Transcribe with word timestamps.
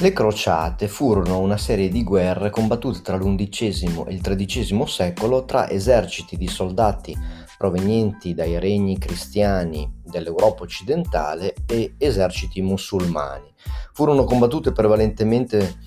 Le 0.00 0.12
crociate 0.12 0.86
furono 0.86 1.40
una 1.40 1.56
serie 1.56 1.88
di 1.88 2.04
guerre 2.04 2.50
combattute 2.50 3.00
tra 3.02 3.16
l'undicesimo 3.16 4.06
e 4.06 4.14
il 4.14 4.20
tredicesimo 4.20 4.86
secolo 4.86 5.44
tra 5.44 5.68
eserciti 5.68 6.36
di 6.36 6.46
soldati 6.46 7.16
provenienti 7.58 8.32
dai 8.32 8.60
regni 8.60 8.96
cristiani 8.96 9.92
dell'Europa 10.04 10.62
occidentale 10.62 11.52
e 11.66 11.96
eserciti 11.98 12.62
musulmani. 12.62 13.52
Furono 13.92 14.22
combattute 14.22 14.70
prevalentemente 14.70 15.78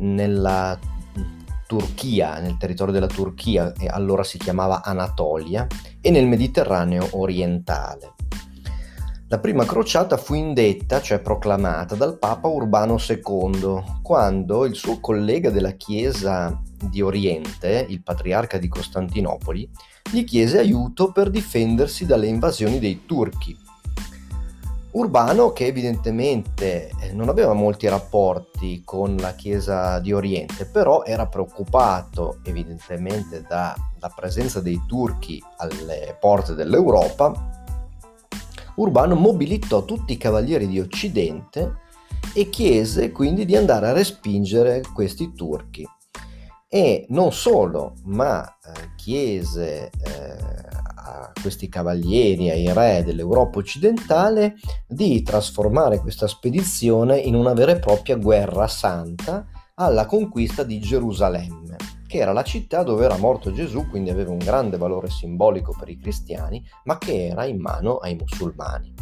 nella 0.00 0.78
Turchia, 1.66 2.38
nel 2.40 2.58
territorio 2.58 2.92
della 2.92 3.06
Turchia, 3.06 3.72
allora 3.88 4.22
si 4.22 4.36
chiamava 4.36 4.82
Anatolia, 4.82 5.66
e 6.02 6.10
nel 6.10 6.26
Mediterraneo 6.26 7.08
orientale. 7.12 8.15
La 9.28 9.40
prima 9.40 9.64
crociata 9.64 10.16
fu 10.16 10.34
indetta, 10.34 11.00
cioè 11.00 11.18
proclamata, 11.18 11.96
dal 11.96 12.16
Papa 12.16 12.46
Urbano 12.46 12.96
II, 12.96 13.82
quando 14.00 14.64
il 14.64 14.76
suo 14.76 15.00
collega 15.00 15.50
della 15.50 15.72
Chiesa 15.72 16.56
di 16.80 17.02
Oriente, 17.02 17.86
il 17.88 18.04
patriarca 18.04 18.56
di 18.56 18.68
Costantinopoli, 18.68 19.68
gli 20.12 20.22
chiese 20.22 20.60
aiuto 20.60 21.10
per 21.10 21.30
difendersi 21.30 22.06
dalle 22.06 22.28
invasioni 22.28 22.78
dei 22.78 23.04
turchi. 23.04 23.58
Urbano, 24.92 25.50
che 25.50 25.66
evidentemente 25.66 26.92
eh, 27.00 27.12
non 27.12 27.28
aveva 27.28 27.52
molti 27.52 27.88
rapporti 27.88 28.82
con 28.84 29.16
la 29.16 29.34
Chiesa 29.34 29.98
di 29.98 30.12
Oriente, 30.12 30.66
però 30.66 31.02
era 31.02 31.26
preoccupato 31.26 32.38
evidentemente 32.44 33.42
dalla 33.42 33.74
presenza 34.14 34.60
dei 34.60 34.80
turchi 34.86 35.42
alle 35.56 36.16
porte 36.20 36.54
dell'Europa, 36.54 37.55
Urbano 38.76 39.14
mobilitò 39.14 39.84
tutti 39.84 40.12
i 40.12 40.18
cavalieri 40.18 40.66
di 40.66 40.78
Occidente 40.80 41.84
e 42.34 42.50
chiese 42.50 43.10
quindi 43.10 43.44
di 43.44 43.56
andare 43.56 43.88
a 43.88 43.92
respingere 43.92 44.82
questi 44.92 45.32
turchi. 45.32 45.86
E 46.68 47.06
non 47.10 47.32
solo, 47.32 47.94
ma 48.04 48.44
eh, 48.44 48.90
chiese 48.96 49.90
eh, 49.90 50.36
a 50.94 51.32
questi 51.40 51.68
cavalieri, 51.68 52.50
ai 52.50 52.70
re 52.72 53.02
dell'Europa 53.04 53.58
occidentale, 53.58 54.56
di 54.86 55.22
trasformare 55.22 56.00
questa 56.00 56.26
spedizione 56.26 57.18
in 57.18 57.34
una 57.34 57.54
vera 57.54 57.72
e 57.72 57.78
propria 57.78 58.16
guerra 58.16 58.66
santa 58.66 59.46
alla 59.76 60.06
conquista 60.06 60.64
di 60.64 60.78
Gerusalemme 60.78 61.95
che 62.16 62.22
era 62.22 62.32
la 62.32 62.44
città 62.44 62.82
dove 62.82 63.04
era 63.04 63.18
morto 63.18 63.52
Gesù, 63.52 63.90
quindi 63.90 64.08
aveva 64.08 64.30
un 64.30 64.38
grande 64.38 64.78
valore 64.78 65.10
simbolico 65.10 65.76
per 65.78 65.90
i 65.90 65.98
cristiani, 65.98 66.64
ma 66.84 66.96
che 66.96 67.26
era 67.26 67.44
in 67.44 67.60
mano 67.60 67.98
ai 67.98 68.14
musulmani. 68.14 68.94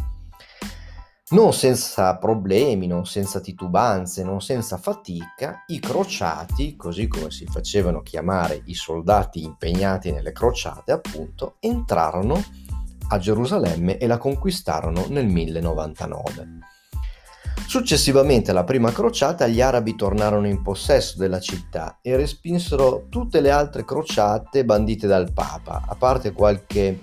Non 1.29 1.53
senza 1.53 2.17
problemi, 2.17 2.87
non 2.87 3.05
senza 3.05 3.39
titubanze, 3.39 4.21
non 4.23 4.41
senza 4.41 4.77
fatica, 4.77 5.63
i 5.67 5.79
crociati, 5.79 6.75
così 6.75 7.07
come 7.07 7.31
si 7.31 7.45
facevano 7.45 8.01
chiamare 8.01 8.61
i 8.65 8.73
soldati 8.73 9.41
impegnati 9.43 10.11
nelle 10.11 10.33
crociate, 10.33 10.91
appunto, 10.91 11.55
entrarono 11.61 12.43
a 13.07 13.17
Gerusalemme 13.17 13.97
e 13.97 14.07
la 14.07 14.17
conquistarono 14.17 15.05
nel 15.07 15.27
1099. 15.27 16.74
Successivamente 17.67 18.51
alla 18.51 18.63
prima 18.63 18.91
crociata 18.91 19.47
gli 19.47 19.59
arabi 19.59 19.95
tornarono 19.95 20.47
in 20.47 20.61
possesso 20.61 21.17
della 21.17 21.39
città 21.39 21.99
e 22.01 22.15
respinsero 22.15 23.07
tutte 23.09 23.41
le 23.41 23.49
altre 23.49 23.83
crociate 23.83 24.63
bandite 24.63 25.07
dal 25.07 25.33
Papa, 25.33 25.83
a 25.85 25.95
parte 25.95 26.31
qualche 26.31 26.97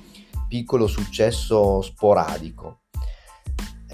piccolo 0.49 0.87
successo 0.87 1.83
sporadico. 1.83 2.83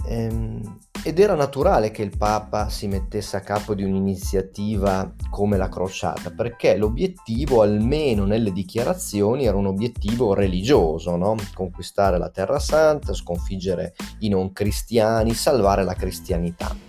Ehm, 0.07 0.79
ed 1.05 1.19
era 1.19 1.35
naturale 1.35 1.91
che 1.91 2.03
il 2.03 2.17
Papa 2.17 2.69
si 2.69 2.87
mettesse 2.87 3.37
a 3.37 3.41
capo 3.41 3.75
di 3.75 3.85
un'iniziativa 3.85 5.15
come 5.31 5.57
la 5.57 5.69
crociata, 5.69 6.31
perché 6.31 6.77
l'obiettivo, 6.77 7.63
almeno 7.63 8.25
nelle 8.25 8.53
dichiarazioni, 8.53 9.47
era 9.47 9.57
un 9.57 9.67
obiettivo 9.67 10.35
religioso, 10.35 11.17
no? 11.17 11.37
conquistare 11.55 12.19
la 12.19 12.31
Terra 12.31 12.59
Santa, 12.59 13.15
sconfiggere 13.15 13.95
i 14.21 14.29
non 14.29 14.53
cristiani, 14.53 15.35
salvare 15.35 15.85
la 15.85 15.95
cristianità 15.95 16.88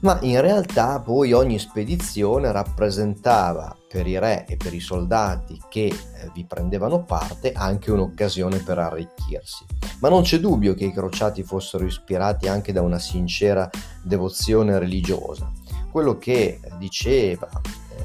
ma 0.00 0.18
in 0.22 0.40
realtà 0.40 1.00
poi 1.00 1.32
ogni 1.32 1.58
spedizione 1.58 2.52
rappresentava 2.52 3.76
per 3.88 4.06
i 4.06 4.18
re 4.18 4.44
e 4.46 4.56
per 4.56 4.74
i 4.74 4.80
soldati 4.80 5.60
che 5.68 5.86
eh, 5.86 6.30
vi 6.34 6.44
prendevano 6.44 7.04
parte 7.04 7.52
anche 7.52 7.90
un'occasione 7.90 8.58
per 8.58 8.78
arricchirsi. 8.78 9.64
Ma 10.00 10.08
non 10.08 10.22
c'è 10.22 10.38
dubbio 10.38 10.74
che 10.74 10.84
i 10.84 10.92
crociati 10.92 11.42
fossero 11.42 11.84
ispirati 11.84 12.48
anche 12.48 12.72
da 12.72 12.82
una 12.82 12.98
sincera 12.98 13.68
devozione 14.02 14.78
religiosa. 14.78 15.50
Quello 15.90 16.18
che 16.18 16.60
diceva 16.78 17.48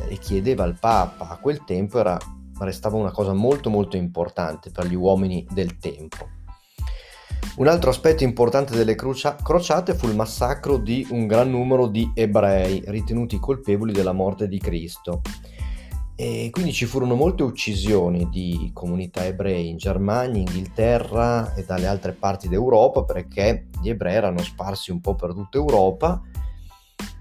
eh, 0.07 0.13
e 0.13 0.17
chiedeva 0.17 0.63
il 0.63 0.77
Papa 0.79 1.27
a 1.27 1.37
quel 1.37 1.63
tempo 1.65 1.99
era, 1.99 2.17
restava 2.59 2.95
una 2.95 3.11
cosa 3.11 3.33
molto 3.33 3.69
molto 3.69 3.97
importante 3.97 4.71
per 4.71 4.85
gli 4.85 4.95
uomini 4.95 5.45
del 5.51 5.77
tempo 5.77 6.39
un 7.57 7.67
altro 7.67 7.89
aspetto 7.89 8.23
importante 8.23 8.75
delle 8.75 8.95
crucia- 8.95 9.35
crociate 9.35 9.93
fu 9.93 10.07
il 10.07 10.15
massacro 10.15 10.77
di 10.77 11.05
un 11.11 11.27
gran 11.27 11.49
numero 11.49 11.87
di 11.87 12.09
ebrei 12.13 12.81
ritenuti 12.87 13.39
colpevoli 13.39 13.91
della 13.91 14.13
morte 14.13 14.47
di 14.47 14.57
Cristo. 14.57 15.21
E 16.15 16.49
quindi 16.51 16.71
ci 16.71 16.85
furono 16.85 17.15
molte 17.15 17.43
uccisioni 17.43 18.29
di 18.29 18.69
comunità 18.73 19.25
ebrei 19.25 19.69
in 19.69 19.77
Germania, 19.77 20.39
Inghilterra 20.39 21.55
e 21.55 21.65
dalle 21.65 21.87
altre 21.87 22.13
parti 22.13 22.47
d'Europa 22.47 23.03
perché 23.03 23.67
gli 23.81 23.89
ebrei 23.89 24.15
erano 24.15 24.39
sparsi 24.39 24.91
un 24.91 25.01
po' 25.01 25.15
per 25.15 25.33
tutta 25.33 25.57
Europa 25.57 26.21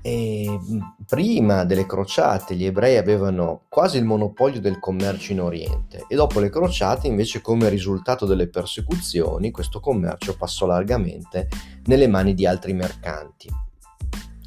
e 0.03 0.59
prima 1.07 1.65
delle 1.65 1.85
crociate 1.85 2.55
gli 2.55 2.65
ebrei 2.65 2.97
avevano 2.97 3.63
quasi 3.69 3.99
il 3.99 4.05
monopolio 4.05 4.61
del 4.61 4.79
commercio 4.79 5.33
in 5.33 5.41
Oriente 5.41 6.05
e 6.09 6.15
dopo 6.15 6.41
le 6.41 6.49
crociate 6.49 7.07
invece 7.07 7.43
come 7.43 7.69
risultato 7.69 8.25
delle 8.25 8.49
persecuzioni 8.49 9.51
questo 9.51 9.81
commercio 9.81 10.37
passò 10.37 10.67
largamente 10.67 11.49
nelle 11.85 12.07
mani 12.07 12.35
di 12.35 12.47
altri 12.47 12.73
mercanti. 12.73 13.49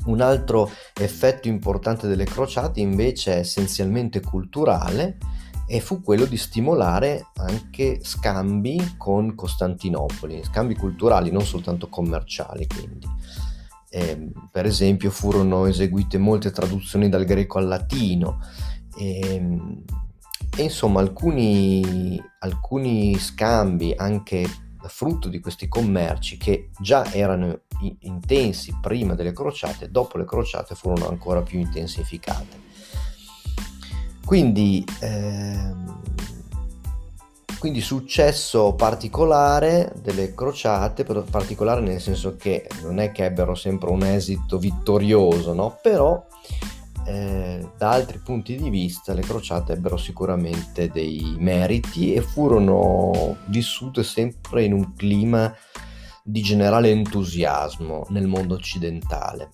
Un 0.05 0.19
altro 0.21 0.69
effetto 0.99 1.47
importante 1.47 2.07
delle 2.07 2.25
crociate 2.25 2.79
invece 2.81 3.35
è 3.35 3.37
essenzialmente 3.37 4.19
culturale 4.19 5.17
e 5.65 5.79
fu 5.79 6.01
quello 6.01 6.25
di 6.25 6.35
stimolare 6.35 7.27
anche 7.35 7.99
scambi 8.01 8.95
con 8.97 9.33
Costantinopoli, 9.33 10.43
scambi 10.43 10.75
culturali 10.75 11.31
non 11.31 11.43
soltanto 11.43 11.87
commerciali 11.87 12.67
quindi. 12.67 13.07
Eh, 13.95 14.31
per 14.49 14.65
esempio 14.65 15.11
furono 15.11 15.67
eseguite 15.67 16.17
molte 16.17 16.49
traduzioni 16.49 17.09
dal 17.09 17.25
greco 17.25 17.59
al 17.59 17.67
latino 17.67 18.39
e, 18.97 19.19
ehm, 19.19 19.83
e 20.57 20.63
insomma 20.63 20.99
alcuni, 20.99 22.19
alcuni 22.39 23.15
scambi 23.19 23.93
anche 23.95 24.47
frutto 24.87 25.29
di 25.29 25.39
questi 25.39 25.67
commerci 25.67 26.37
che 26.37 26.71
già 26.79 27.05
erano 27.13 27.61
intensi 27.99 28.75
prima 28.81 29.13
delle 29.13 29.31
crociate, 29.31 29.91
dopo 29.91 30.17
le 30.17 30.25
crociate 30.25 30.73
furono 30.73 31.07
ancora 31.07 31.43
più 31.43 31.59
intensificate. 31.59 32.61
Quindi 34.25 34.83
ehm, 35.01 35.99
quindi 37.63 37.79
successo 37.79 38.73
particolare 38.73 39.93
delle 40.01 40.35
crociate, 40.35 41.05
particolare 41.05 41.79
nel 41.79 42.01
senso 42.01 42.35
che 42.35 42.67
non 42.81 42.99
è 42.99 43.13
che 43.13 43.23
ebbero 43.23 43.55
sempre 43.55 43.89
un 43.89 44.03
esito 44.03 44.57
vittorioso, 44.57 45.53
no? 45.53 45.79
però 45.81 46.21
eh, 47.05 47.65
da 47.77 47.91
altri 47.91 48.17
punti 48.17 48.57
di 48.57 48.69
vista 48.69 49.13
le 49.13 49.21
crociate 49.21 49.71
ebbero 49.71 49.95
sicuramente 49.95 50.89
dei 50.89 51.37
meriti 51.39 52.13
e 52.13 52.19
furono 52.19 53.37
vissute 53.45 54.03
sempre 54.03 54.65
in 54.65 54.73
un 54.73 54.93
clima 54.93 55.55
di 56.21 56.41
generale 56.41 56.89
entusiasmo 56.89 58.07
nel 58.09 58.27
mondo 58.27 58.55
occidentale. 58.55 59.49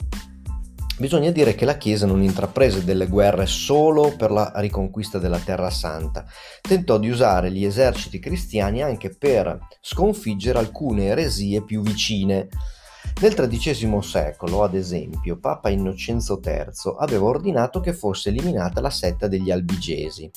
Bisogna 0.99 1.31
dire 1.31 1.55
che 1.55 1.63
la 1.63 1.77
Chiesa 1.77 2.05
non 2.05 2.21
intraprese 2.21 2.83
delle 2.83 3.07
guerre 3.07 3.45
solo 3.45 4.13
per 4.17 4.31
la 4.31 4.51
riconquista 4.55 5.17
della 5.17 5.39
Terra 5.39 5.69
Santa, 5.69 6.25
tentò 6.59 6.97
di 6.97 7.09
usare 7.09 7.53
gli 7.53 7.63
eserciti 7.63 8.19
cristiani 8.19 8.83
anche 8.83 9.15
per 9.15 9.59
sconfiggere 9.79 10.59
alcune 10.59 11.05
eresie 11.05 11.63
più 11.63 11.81
vicine. 11.81 12.49
Nel 13.21 13.33
XIII 13.33 14.01
secolo, 14.01 14.61
ad 14.61 14.75
esempio, 14.75 15.39
Papa 15.39 15.69
Innocenzo 15.69 16.41
III 16.43 16.97
aveva 16.97 17.27
ordinato 17.27 17.79
che 17.79 17.93
fosse 17.93 18.27
eliminata 18.27 18.81
la 18.81 18.89
setta 18.89 19.29
degli 19.29 19.51
albigesi. 19.51 20.29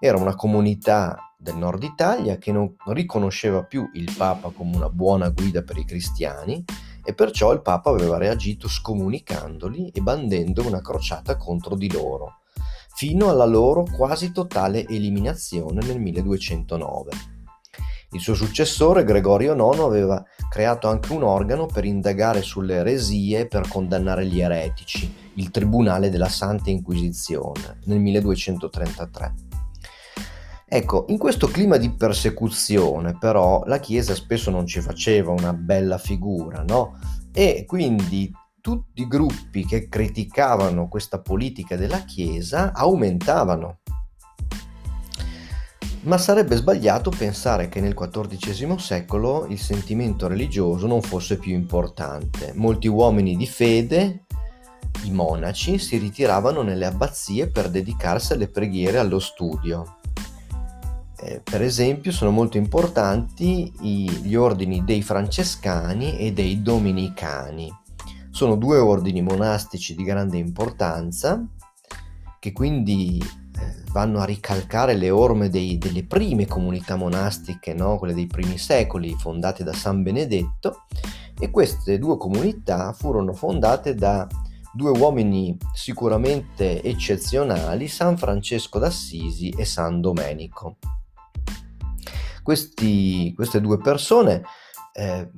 Era 0.00 0.16
una 0.16 0.34
comunità 0.34 1.34
del 1.36 1.56
nord 1.56 1.82
Italia 1.82 2.38
che 2.38 2.52
non 2.52 2.74
riconosceva 2.86 3.64
più 3.64 3.86
il 3.92 4.10
Papa 4.16 4.48
come 4.48 4.76
una 4.76 4.88
buona 4.88 5.28
guida 5.28 5.62
per 5.62 5.76
i 5.76 5.84
cristiani 5.84 6.64
e 7.06 7.14
perciò 7.14 7.52
il 7.52 7.62
Papa 7.62 7.90
aveva 7.90 8.18
reagito 8.18 8.66
scomunicandoli 8.66 9.90
e 9.90 10.00
bandendo 10.00 10.66
una 10.66 10.80
crociata 10.80 11.36
contro 11.36 11.76
di 11.76 11.90
loro, 11.90 12.40
fino 12.96 13.30
alla 13.30 13.44
loro 13.44 13.84
quasi 13.84 14.32
totale 14.32 14.84
eliminazione 14.88 15.86
nel 15.86 16.00
1209. 16.00 17.10
Il 18.10 18.20
suo 18.20 18.34
successore, 18.34 19.04
Gregorio 19.04 19.54
IX, 19.54 19.80
aveva 19.80 20.24
creato 20.48 20.88
anche 20.88 21.12
un 21.12 21.22
organo 21.22 21.66
per 21.66 21.84
indagare 21.84 22.42
sulle 22.42 22.76
eresie 22.76 23.40
e 23.40 23.46
per 23.46 23.68
condannare 23.68 24.26
gli 24.26 24.40
eretici, 24.40 25.12
il 25.34 25.50
Tribunale 25.50 26.10
della 26.10 26.28
Santa 26.28 26.70
Inquisizione, 26.70 27.78
nel 27.84 28.00
1233. 28.00 29.45
Ecco, 30.68 31.04
in 31.10 31.18
questo 31.18 31.46
clima 31.46 31.76
di 31.76 31.90
persecuzione 31.92 33.16
però 33.16 33.62
la 33.66 33.78
Chiesa 33.78 34.16
spesso 34.16 34.50
non 34.50 34.66
ci 34.66 34.80
faceva 34.80 35.30
una 35.30 35.52
bella 35.52 35.96
figura, 35.96 36.64
no? 36.66 36.98
E 37.32 37.64
quindi 37.64 38.32
tutti 38.60 39.02
i 39.02 39.06
gruppi 39.06 39.64
che 39.64 39.88
criticavano 39.88 40.88
questa 40.88 41.20
politica 41.20 41.76
della 41.76 42.00
Chiesa 42.00 42.72
aumentavano. 42.72 43.78
Ma 46.00 46.18
sarebbe 46.18 46.56
sbagliato 46.56 47.10
pensare 47.10 47.68
che 47.68 47.80
nel 47.80 47.94
XIV 47.94 48.76
secolo 48.76 49.46
il 49.46 49.60
sentimento 49.60 50.26
religioso 50.26 50.88
non 50.88 51.00
fosse 51.00 51.38
più 51.38 51.52
importante. 51.52 52.52
Molti 52.56 52.88
uomini 52.88 53.36
di 53.36 53.46
fede, 53.46 54.24
i 55.04 55.12
monaci, 55.12 55.78
si 55.78 55.96
ritiravano 55.98 56.62
nelle 56.62 56.86
abbazie 56.86 57.48
per 57.48 57.70
dedicarsi 57.70 58.32
alle 58.32 58.48
preghiere 58.48 58.96
e 58.96 59.00
allo 59.00 59.20
studio. 59.20 59.95
Eh, 61.26 61.40
per 61.42 61.60
esempio 61.60 62.12
sono 62.12 62.30
molto 62.30 62.56
importanti 62.56 63.72
gli 63.80 64.34
ordini 64.36 64.84
dei 64.84 65.02
francescani 65.02 66.16
e 66.18 66.32
dei 66.32 66.62
domenicani 66.62 67.68
sono 68.30 68.54
due 68.54 68.76
ordini 68.76 69.22
monastici 69.22 69.96
di 69.96 70.04
grande 70.04 70.36
importanza 70.36 71.44
che 72.38 72.52
quindi 72.52 73.18
eh, 73.18 73.82
vanno 73.90 74.20
a 74.20 74.24
ricalcare 74.24 74.94
le 74.94 75.10
orme 75.10 75.48
dei, 75.48 75.78
delle 75.78 76.04
prime 76.04 76.46
comunità 76.46 76.94
monastiche, 76.94 77.74
no? 77.74 77.98
quelle 77.98 78.14
dei 78.14 78.26
primi 78.26 78.56
secoli, 78.56 79.16
fondate 79.18 79.64
da 79.64 79.72
San 79.72 80.04
Benedetto, 80.04 80.82
e 81.40 81.50
queste 81.50 81.98
due 81.98 82.18
comunità 82.18 82.92
furono 82.92 83.32
fondate 83.32 83.94
da 83.94 84.28
due 84.72 84.90
uomini 84.90 85.56
sicuramente 85.72 86.82
eccezionali, 86.82 87.88
San 87.88 88.16
Francesco 88.16 88.78
d'Assisi 88.78 89.48
e 89.48 89.64
San 89.64 90.00
Domenico. 90.00 90.76
Questi, 92.46 93.32
queste 93.34 93.60
due 93.60 93.76
persone 93.76 94.44
eh, 94.92 95.32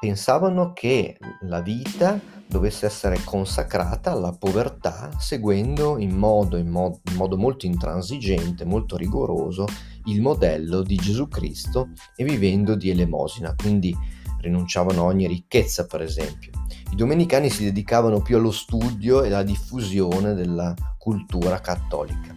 pensavano 0.00 0.72
che 0.72 1.18
la 1.42 1.60
vita 1.60 2.18
dovesse 2.48 2.86
essere 2.86 3.20
consacrata 3.22 4.12
alla 4.12 4.32
povertà 4.32 5.10
seguendo 5.18 5.98
in 5.98 6.16
modo, 6.16 6.56
in 6.56 6.68
modo, 6.68 7.00
in 7.10 7.16
modo 7.16 7.36
molto 7.36 7.66
intransigente, 7.66 8.64
molto 8.64 8.96
rigoroso 8.96 9.66
il 10.06 10.22
modello 10.22 10.80
di 10.80 10.96
Gesù 10.96 11.28
Cristo 11.28 11.90
e 12.16 12.24
vivendo 12.24 12.76
di 12.76 12.88
elemosina, 12.88 13.54
quindi 13.54 13.94
rinunciavano 14.40 15.02
a 15.02 15.04
ogni 15.08 15.26
ricchezza 15.26 15.84
per 15.84 16.00
esempio. 16.00 16.50
I 16.92 16.96
domenicani 16.96 17.50
si 17.50 17.64
dedicavano 17.64 18.22
più 18.22 18.38
allo 18.38 18.52
studio 18.52 19.22
e 19.22 19.26
alla 19.26 19.42
diffusione 19.42 20.32
della 20.32 20.74
cultura 20.96 21.60
cattolica. 21.60 22.34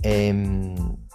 Ehm, 0.00 1.08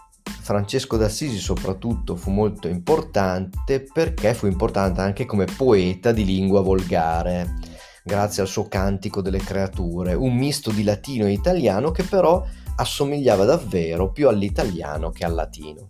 Francesco 0.45 0.95
d'Assisi 0.95 1.39
soprattutto 1.39 2.15
fu 2.15 2.29
molto 2.29 2.67
importante 2.67 3.83
perché 3.91 4.35
fu 4.35 4.45
importante 4.45 5.01
anche 5.01 5.25
come 5.25 5.45
poeta 5.45 6.11
di 6.11 6.23
lingua 6.23 6.61
volgare, 6.61 7.55
grazie 8.03 8.43
al 8.43 8.47
suo 8.47 8.67
Cantico 8.67 9.23
delle 9.23 9.39
creature, 9.39 10.13
un 10.13 10.35
misto 10.35 10.69
di 10.69 10.83
latino 10.83 11.25
e 11.25 11.31
italiano 11.31 11.89
che 11.89 12.03
però 12.03 12.45
assomigliava 12.75 13.43
davvero 13.43 14.11
più 14.11 14.27
all'italiano 14.27 15.09
che 15.09 15.25
al 15.25 15.33
latino. 15.33 15.87